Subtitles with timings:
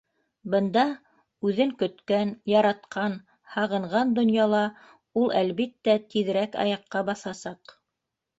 [0.51, 0.83] Бында,
[1.49, 3.17] үҙен көткән, яратҡан,
[3.57, 4.63] һағынған донъяла,
[5.23, 7.77] ул, әлбиттә, тиҙерәк аяҡҡа баҫасаҡ.